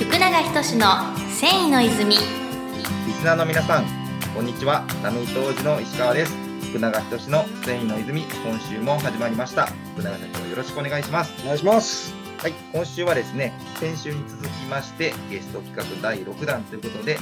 [0.00, 0.86] 福永仁の
[1.28, 2.22] 繊維の泉リ
[3.12, 3.84] スナーの皆さん、
[4.34, 4.82] こんにちは。
[5.02, 6.32] ラメイト王子の石川です。
[6.70, 9.66] 福永仁の繊維の泉、今週も始まりました。
[9.92, 11.34] 福永社長、よろしくお願いします。
[11.42, 12.14] お願いします。
[12.38, 17.18] はい、今週はですね、先週に続きまして、ゲスト企画第6弾ということで、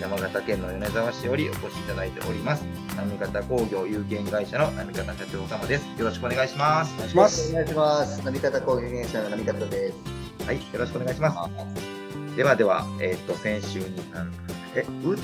[0.00, 2.64] 山形県の米沢市よりお越しいただいております、
[2.96, 5.84] 波方工業有限会社の波方社長様です。
[5.98, 6.98] よろしくお願いしますお。
[7.00, 7.50] 願いします。
[7.52, 8.22] お願いします。
[8.24, 10.22] 波方工業会社の波方です。
[10.46, 11.91] はい、よろしくお願いします。
[12.36, 13.86] ではでは、えっ、と、先週に、
[14.74, 15.22] え、うち、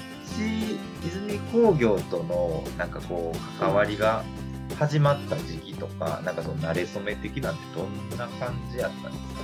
[1.06, 4.22] 泉工業との、なんかこう、関わりが
[4.78, 9.34] 始まった時期とか、なんかその、慣れ初め的なんてどんな感じやったんです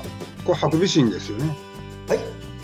[0.45, 0.45] か？
[0.45, 1.57] これハクビシンですよね。
[2.09, 2.19] はい。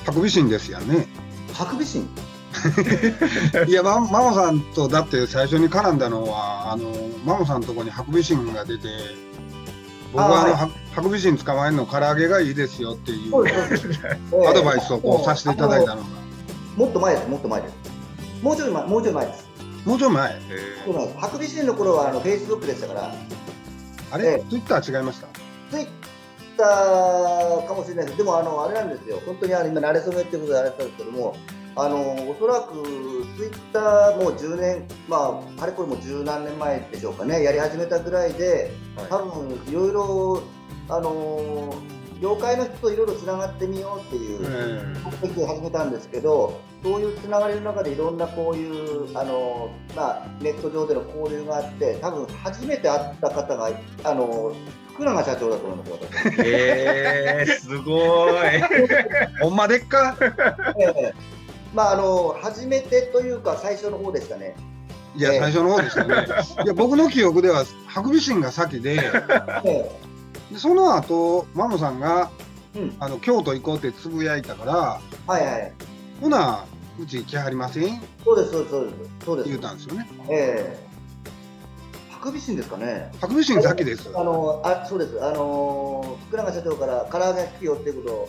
[0.05, 1.07] ハクビシンですよね。
[1.55, 2.09] ハクビシン？
[3.69, 6.93] いや、ママモさんとだって最初に絡んだのは、あの、
[7.25, 8.89] マモさんのとこにハクビシンが出て、
[10.13, 13.35] 僕はあの、あハハクビシン捕まえるの唐揚げがいいですよっていう
[14.49, 16.09] アドバイスをこうさせていただいたのが、
[16.77, 17.29] もっと前です。
[17.29, 17.75] もっと前です。
[18.43, 19.45] もうちょい前、もうちょい前です。
[19.85, 20.41] もうちょい前、
[20.85, 21.19] そうなんです。
[21.19, 23.15] ハクビシンの頃はあのフェイスブックでしたから、
[24.13, 25.27] あえれ、ツイッター違いました？
[25.71, 25.87] ツイッ
[26.57, 28.19] ターかもしれないです。
[28.19, 29.21] でもあのあれなんですよ。
[29.25, 31.37] 本当にあの今慣れ初めってことであれだったんですけども。
[31.83, 32.83] あのおそらく
[33.37, 38.71] ツイッターもう10年、まあ、あれこれもう十何年前でしょうかね、やり始めたぐらいで、
[39.09, 40.43] 多分いろいろ、
[40.89, 41.75] あの
[42.21, 53.71] 業界の人といろいろつながってみようっていうえ目的で始めたんですけど、そういうつながりの中でいろんなこういうあの、まあ、ネット上での交流があって、多分初めて会った方が、
[54.05, 54.53] あの
[54.93, 56.41] 福永社長だと思います、私。
[56.45, 58.33] えー、すごい。
[59.41, 60.15] ほんまでっか？
[60.79, 61.15] ええ
[61.75, 64.55] まああの初めてというか最初の方でしたね。
[65.17, 66.15] いや、ええ最初の方でしたね。
[66.65, 69.01] いや、 僕の記憶ではハクビシンが先で、
[69.65, 69.91] え
[70.53, 72.31] でその後、マモさんが
[72.77, 75.73] えうん、あの京都行こうってつぶやいたから、はいはい。
[76.21, 76.65] ほな、
[77.01, 78.01] うち来はりません？
[78.25, 78.97] そうですそうですそうです
[79.27, 79.49] そうです。
[79.49, 80.09] 言うたんですよね。
[80.29, 80.91] ええ
[82.11, 83.11] ハクビシンですかね。
[83.21, 84.11] ハクビシン先です。
[84.15, 85.19] あのあそうです。
[85.25, 88.29] あの福永社長から唐揚げが効くよっていうことを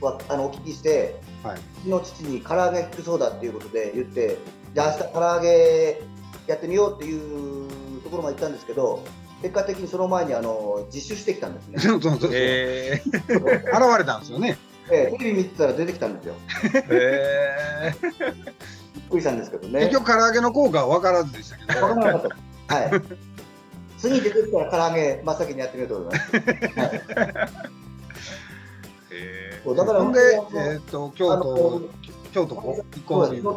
[0.00, 4.38] はあのお聞きして、はいうちの父に唐揚げが効くそうだっていうことで言って、
[4.74, 6.02] じゃあ明日唐揚げ
[6.46, 9.02] やってみようっていうところまで行ったんですけど、
[9.42, 11.78] 結果的にその前にあの自首してきたんですね。
[11.80, 12.30] そうそうそう。
[12.32, 14.58] えー、現れたんですよね。
[14.90, 16.34] ええテレビ見てたら出てきたんですよ。
[16.90, 19.80] えー、びっくりしたんですけどね。
[19.80, 21.86] 結局唐揚げの効果は分からずでしたけど。
[21.86, 22.30] わからなかっ
[22.68, 22.74] た。
[22.74, 23.02] はい。
[23.98, 26.36] 次出てきたら唐揚げ真っ先にやってみようと思います。
[26.36, 27.76] はい
[29.18, 30.20] えそうだからほんで
[30.54, 31.90] えっ、と京都
[32.32, 32.62] 京都行
[33.04, 33.54] こうというこ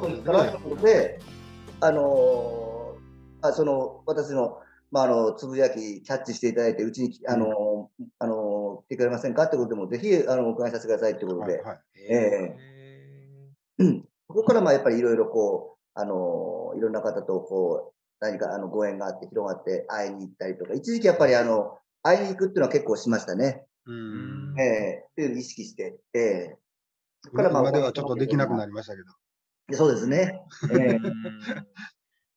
[0.75, 1.19] とで、
[1.81, 4.57] あのーあその私の
[4.91, 11.77] まああのつぶやきキャッチしていただいてうちにあのーあのー来てくれませんかってことでもぜひあのお伺いさせてくださいってことで、はいはい。
[11.77, 12.55] ー、え。
[13.77, 14.01] うん。
[14.27, 23.65] ここからまあやっぱりいろいろこうあのーいろんな方とこう何かあのご縁があって広がって会いに行ったりとか一時期やっぱりあの会いに行くっていうのは結構しましたね。
[23.89, 24.59] うん。
[24.59, 25.05] ええ。
[25.11, 26.57] っていうのを意識して、ええ。
[27.23, 29.05] そこ今ではちょっとできなくなりましたけど。
[29.69, 30.41] りそうですね。
[30.71, 30.95] ええ。
[30.95, 31.13] う ん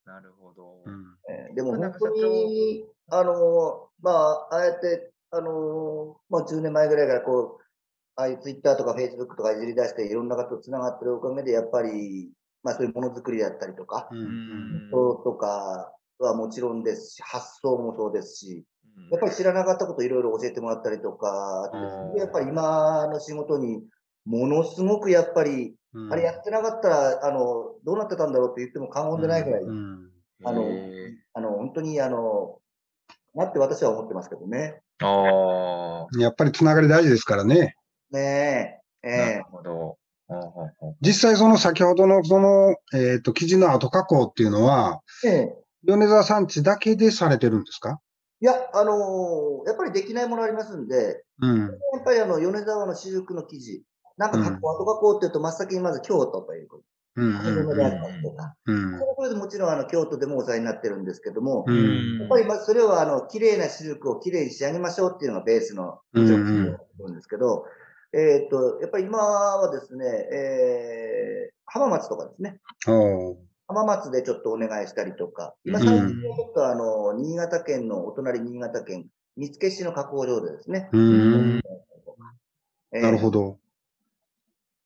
[0.06, 0.82] なるほど。
[0.84, 1.16] うん。
[1.28, 7.64] えーでもなん本当に、あのまあ、ああやって、あのまあ、10年前ぐらいからこう、
[8.16, 12.32] ああいうツイッターとかフェイスブックとかいじり出して、いろんな方とつながってるおかげで、やっぱり、
[12.62, 14.90] まあ、そういうものづくりだったりとか、ううんん。
[14.90, 18.64] そうとかはもちろんですし、発想もそうですし、
[19.10, 21.70] やっぱり知らなかったこといろいろ教えてもらったりとか、
[22.16, 23.82] やっぱり今の仕事に、
[24.24, 26.12] ものすごくやっぱり、うん。
[26.12, 30.10] あれやってなかったら、あの、どうなってたんだろうって言っても過言でないぐらい、うん。
[30.44, 32.58] あのえあの、本当に、あの、
[33.34, 34.80] なって私は思ってますけどね。
[35.00, 37.76] ー、あやっぱりつながり大事ですからね。
[38.10, 39.98] ねえ、あ、なえるほど。
[41.00, 45.32] 実際その先ほどのその、えっ、と、生地の後加工っていうのは、ええ。
[45.32, 47.98] え米沢産地だけでされてるんですか？
[48.42, 51.60] いや、あのやっぱりできないものありますんで、うん。
[51.60, 51.70] やっ
[52.04, 53.84] ぱりあの、米沢の私服の生地、
[54.16, 56.82] なんか加工、後加工っていうと、真っ先にまず京都ということ。
[57.14, 57.66] うん。
[57.66, 58.56] 米であったりとか。
[58.66, 58.98] うん。
[58.98, 67.64] これでもちろんあの、京都でもお世話になってるんですけども、うんやっぱりまずそれはあの、綺麗な私服を綺麗に仕上げましょうっていうのがベースのうん条件だと思うんですけど、
[68.12, 72.58] えっ、と、やっぱり今はですね、えー、浜松とかですね、
[73.68, 79.06] 浜松でちょっとお願いしたりとか、今うん最近はちょっとあの、新潟県の、お隣新潟県、
[79.36, 81.62] 見附市の加工場でですね、うん。
[82.92, 83.58] えーなるほど。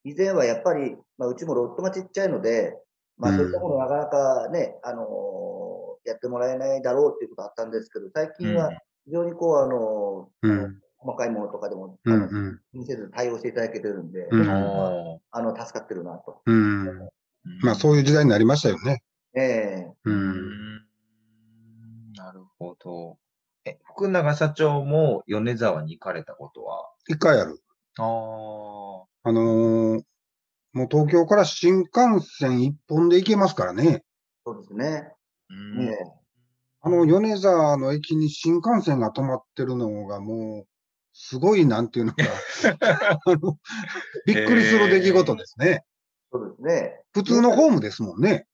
[0.05, 2.81] 以前はやっぱり、まあ、うちもロットがちっちゃいので、
[3.17, 5.76] まあ、うんそういったものなかなかね、あのー
[6.08, 8.70] やってもらえないだろうっていうことあったんですけど、最近は
[9.06, 10.81] 非常にこう、あのーうん。
[10.99, 12.61] 細かいものとかでも、うんあのうん。
[12.70, 16.43] 気にせず対応していただけてるんで、うんああの、助かってるなと。
[16.46, 17.08] うん。
[17.63, 19.03] ーまあそういう時代になりましたよね。
[19.35, 20.11] ええう。
[20.11, 20.83] うんん
[22.15, 23.19] なるほど。
[23.65, 26.91] え、福永社長も米沢に行かれたことは？
[27.09, 27.61] 一回ある。
[27.99, 29.29] ああ。
[29.29, 30.03] あのー
[30.73, 34.05] もう東京から新幹線一本で行けますからね。
[34.45, 35.11] そうですね。
[35.49, 35.99] うんええ
[36.83, 40.69] あの、米沢の駅に新幹線が止まってるのがもう、
[41.15, 42.23] すごいなんていうのか、
[43.27, 43.59] あの
[44.27, 45.83] びっくりする出来事ですね。
[46.32, 47.00] そうですね。
[47.12, 48.46] 普通のホームですもんね。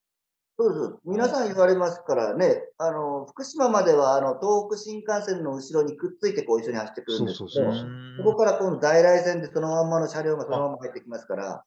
[0.58, 1.00] そうです。
[1.04, 7.86] 皆さん言われますからね、あの、福島までは、あの、東北新幹線の後ろにくっついて、こう、一緒に走ってくるんですけど、そうそう
[8.18, 11.64] そこから今度在来線でそのまんまの車両がそのまま入ってきますから、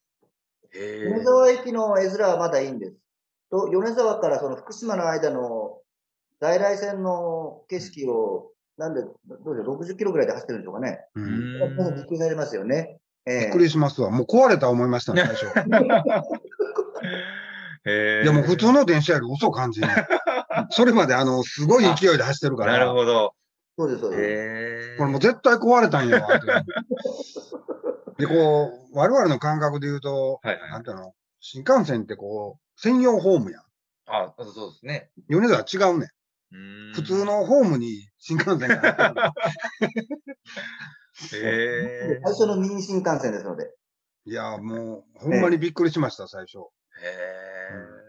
[0.72, 2.96] へ米沢駅の絵面はまだいいんです。
[3.50, 5.80] と、米沢からその福島の間の
[6.40, 9.12] 在来線の景色を、なんで、ど
[9.52, 11.00] うでしょう、60キロぐらいで走ってるんでしょうかね。
[11.16, 11.24] うえ。
[11.24, 11.96] ん。
[11.96, 13.00] びっくりされますよね。
[13.26, 14.12] ええびっくりしますわ。
[14.12, 15.46] もう壊れた思いましたね、 最初。
[17.86, 18.24] へえ。
[18.24, 19.88] いや、もう普通の電車より遅感じる。
[20.72, 22.74] それまであの、すごい勢いで走ってるから。
[22.74, 23.34] なるほど。
[23.78, 24.98] そうです、そうです。
[24.98, 26.40] これもう絶対壊れたんやわ。
[28.18, 33.62] で、こう、我々の感覚で言うと、はいはいなんていうの、新幹線ってこう、専用ホームやん。
[34.08, 35.10] あ、そうそうですね。
[35.28, 37.26] 米沢違うねん普通。
[37.26, 39.34] のホームに新幹線が
[41.34, 42.20] え。
[42.24, 43.74] 最初のミニ新幹線ですので。
[44.26, 46.58] いや、もう、ほんまにびっくりしました、最初。
[46.58, 46.62] へ
[47.04, 48.06] え。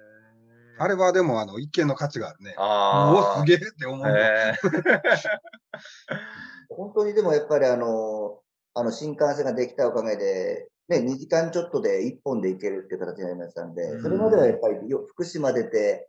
[0.79, 2.55] あれはでも、あの、一見の価値があるね。
[2.56, 4.06] うあわ、すげえって思う。
[6.69, 8.41] 本当にでもやっぱりあの、
[8.75, 16.08] あの新幹線ができたおかげで、ね、2時間ちょっとで1本で行けるっていう形になりましたんでう、んそれまではやっぱりよ福島出て、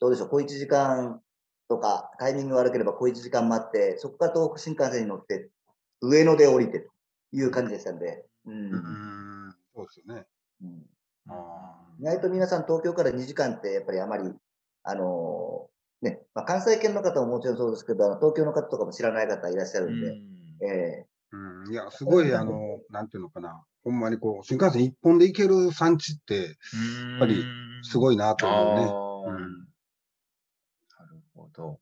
[0.00, 1.20] どうでしょう、小1時間
[1.68, 5.50] とか、タイミング悪ければ小1時間待って、そこから東北新幹線に乗って、
[6.06, 6.90] 上野で降りてと
[7.32, 8.72] いう感じでしたんで、うん。
[8.72, 8.78] うー
[9.50, 10.26] ん、そうですよね。
[10.62, 10.86] うん。
[11.28, 14.32] あ意外と皆さん東京から2時間ってやっぱりあまり、
[14.84, 23.64] あのーね、まあ、関西圏の方ももちろんそうですけど、あの東京の方とかも知らない方いらっしゃるんで、えーうん、いや、すごい、あの、なんていうのかな。
[23.82, 26.42] ほんまにこう、新幹線一本で行ける産地って、や
[27.16, 27.44] っぱり
[27.82, 28.82] すごいなと思うね。
[28.82, 29.58] うん。
[30.98, 31.80] なるほど。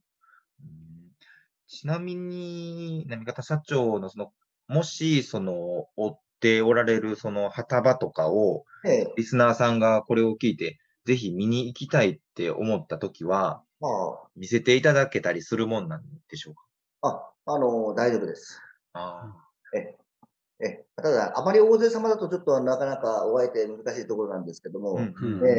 [1.74, 4.32] うんちなみに、波方社長のその、
[4.68, 8.94] もし、その、追っておられるその旗場とかを、ええ。
[9.02, 13.88] えリスナーさんがこれを聞いて、ぜひ見に行きたいって思ったときは、ま
[14.36, 16.62] 見せていただけたりするもんなんでしょうか？
[17.02, 17.08] あ、
[17.46, 18.60] あ、あのー大丈夫です。
[18.94, 25.02] あええ、ただ、あまり大勢様だとちょっとなかなかお相手難しいところなんですけども、あ。
[25.02, 25.46] うんうん。
[25.46, 25.50] え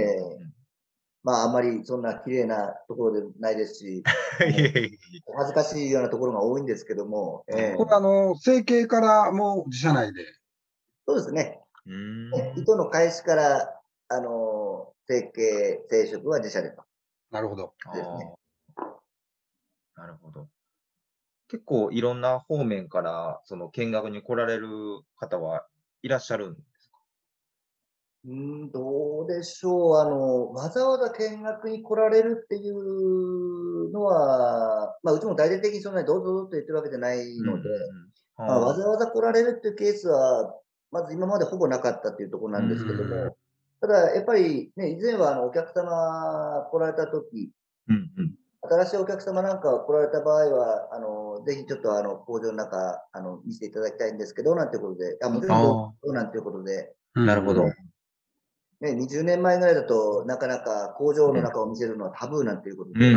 [0.42, 0.55] え
[1.26, 4.04] まあ、あまりそんな綺麗なところでないですし、
[4.38, 10.24] 恥ずかしいようなところが多いんですけども、ええこれ、あの、整形からもう自社内で。
[11.08, 11.64] そうですね。
[11.88, 16.84] えうん糸の開始から、あのー成形、生殖は自社でと。
[17.32, 17.74] なるほど。
[17.86, 18.82] あですねー
[19.96, 20.48] なるほど。
[21.48, 24.68] 結構いろんな方面からその見学に来られる
[25.18, 25.66] 方は
[26.04, 26.75] いらっしゃるんですか
[28.26, 29.98] うーん、どうでしょう。
[29.98, 37.70] あの、わざわざ見学に来られるっていうのは、まあ、うちも大々的にそんなにどうぞどうぞと言ってるわけじゃないので、
[38.38, 40.56] まあ、わざわざ来られるっていうケースは、
[40.92, 43.38] まず今までほぼなかったっていうところなんですけどうんも、
[43.82, 47.52] ただ、やっぱりね、以前はあのお客様来られたとき、
[47.90, 48.36] うんうん。
[48.68, 57.66] 新しいお客様なんかが来られた場合は、あの、ぜひちょっとあの、工場の中、あの、見せていただきたいんですけど、なんていうことで、あ、もちろんどうぞなんていうことで、なるほど。
[58.82, 63.14] うんね、20年前ぐらいだとなかなか工場の中を見せるのはタブーなんていうことで、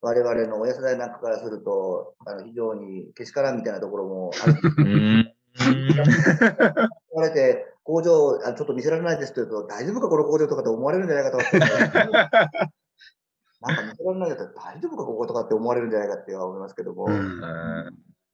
[0.00, 4.54] 我々の親世代なんかからすると、あの非常にけしからんみたいなところもある。
[4.78, 5.34] うん。
[5.58, 5.96] 言
[7.14, 11.38] われて、工場あ、ちょっと見せられないですと言うと、大丈夫か、この工場とかって思われるんじゃないかと。
[13.60, 17.40] なんか見せられないだったら大丈夫か、こことかって思われるんじゃないかって思いますけども、うん。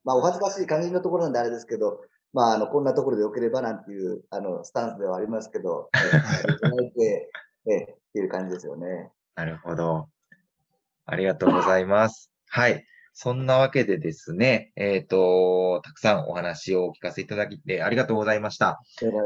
[0.05, 2.03] まあ、お恥ずかしい限りのところなんであれですけど、
[2.37, 5.89] まあ、あの、こんなところでよければなんていう、あの、スタンスではありますけど、
[7.01, 9.11] ええーっていう感じですよね。
[9.37, 10.11] なるほど。
[11.07, 12.31] ありがとうございます。
[12.51, 12.85] はい。
[13.15, 18.83] そんなわけでですね、えっ、と、たくさんお話をお聞かせいただきてありがとうございました。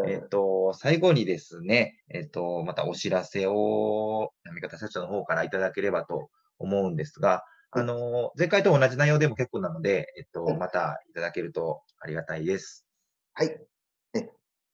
[0.07, 12.87] えっ、と、最後にですね、えっ、と、またお知らせを、波方社長の方からいただければと思うんですが、あの、前回と同じ内容でも結構なので、えっ、と、またいただけるとありがたいです。
[13.35, 13.61] はい。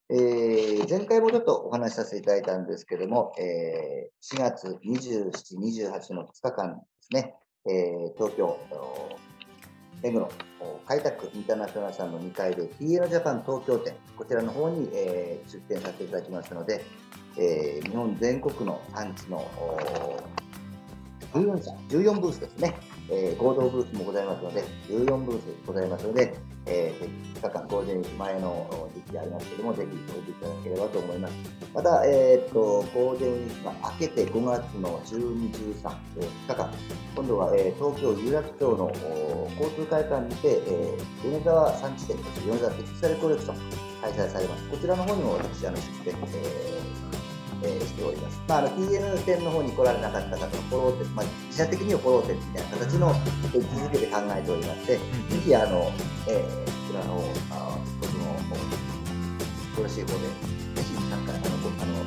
[0.09, 7.35] えー前回もちょっとお話しさせていただいたんですけども、えー4月27、28の2日間ですね、
[7.67, 8.57] えー東京、
[10.03, 10.31] 目黒
[10.87, 16.85] 開拓インターナショナルさんの2階で TN ジャパン東京店、こちらの方に、えー、出店させていただきますので、
[17.37, 19.45] えー、日本全国の産地の
[21.33, 22.77] 14社、14ブースですね、
[23.11, 26.35] えー、合同ブースもございますので、14ブースございますので、
[26.67, 31.35] えー、2日間、ゴールデンウィーク前の時期でありますけども、ぜひおいていただければと思います。
[31.73, 35.97] また、えー、っと、ゴールデンウィークが明けて5月の12、13、2
[36.49, 36.73] 日間、
[37.15, 38.93] 今度は、えー、東京有楽町の
[39.61, 43.57] 交通会館にて、えー、米沢産地店、そして米沢テキスタルコレクション
[44.03, 44.69] 開催されます。
[44.69, 47.06] こちらの方にも私、あの出店、えー
[47.63, 48.41] えー、しております。
[48.49, 53.15] まあ、あの TN 店の方に来られなかった方のフォロー店、まあ、自社的にはフォロー店みたいな形の
[53.55, 55.01] 位置づけで考えておりまして、ぜ
[55.45, 55.93] ひ、あの、
[56.29, 60.27] えー、こちらの、あ僕の、よろしい方で、
[60.75, 62.05] ぜひ参加、あの、ご、あの、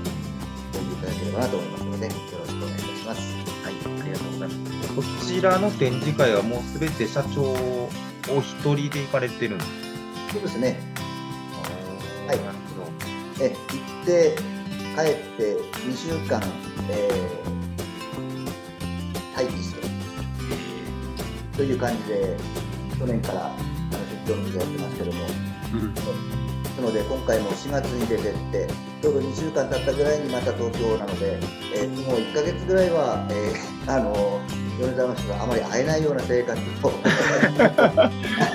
[0.74, 3.34] ご利用いただければなと思いますので、よろしくお願いいたします。
[3.64, 4.70] はい、ありがとうございます。
[4.96, 7.44] こちらの展示会はもうすべて社長
[8.32, 10.80] お一人で行かれてるんですそうですね。
[12.28, 12.38] はい。
[12.38, 13.44] なるほど。
[13.44, 14.59] え、行って、
[14.96, 15.56] 帰って
[15.86, 16.42] 2週間、
[16.90, 19.82] えー、待機して、
[21.58, 22.38] という感じで、
[22.98, 23.56] 去年からあの
[24.26, 25.26] 出張の店やってますけども、
[25.74, 28.68] うん、なので、今回も4月に出てって、
[29.02, 31.40] ちょうど2週間経ったぐらいにまた東京なので、
[31.76, 34.42] えー、もう1か月ぐらいは、えー、あの
[34.80, 36.92] 米沢の人があまり会えないような生活を。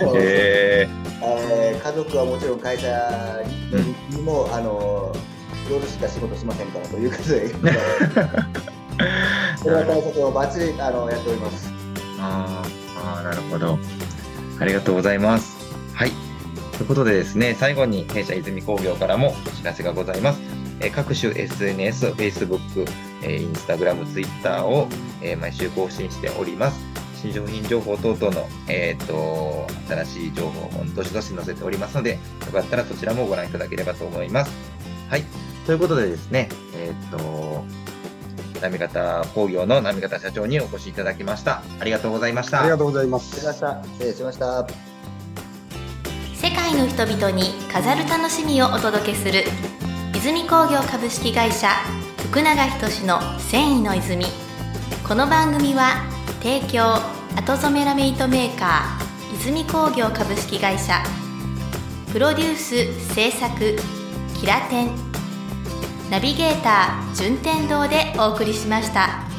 [0.17, 3.43] えー、 えー、家族はもちろん会社
[4.11, 5.15] にも、あの
[5.71, 7.49] 夜しか仕事しませんからということで、
[9.59, 11.73] それは対策をばっちりあのやっております。
[12.19, 12.63] あ
[13.19, 13.79] あ、なるほど。
[14.61, 15.57] ありがとうございます。
[15.95, 16.13] はい。
[16.77, 20.41] ということでですね、最後に弊社泉工業からもお知らせがございます。
[20.81, 22.61] え各種 SNS、Facebook、
[23.23, 24.89] え Instagram、Twitter を、
[25.23, 26.81] え毎週更新しております。
[27.23, 34.53] 新商品情報等々の、えーと、新しい情報をどしどし載せておりますので、よかったらそちらもご覧いただければと思います。
[35.09, 35.25] はい。
[35.67, 37.65] ということでですね、えー、っと、
[38.61, 41.63] 波方工業の波方社長にお越しいただきました。
[41.81, 42.61] ありがとうございました。
[42.61, 43.41] ありがとうございます。
[43.41, 43.47] 失
[44.01, 44.67] 礼しました。
[46.35, 49.45] 世界の人々に飾る楽しみをお届けする
[50.15, 51.69] 泉工業株式会社
[52.19, 54.27] 福永仁の繊維の泉
[55.09, 56.05] この番組は
[56.43, 56.97] 提供
[57.35, 61.03] 後染めラメイトメーカー泉工業株式会社
[62.13, 63.77] プロデュース制作
[64.39, 65.04] キラテン
[66.11, 69.34] ナビゲーター順天堂でお送りしました。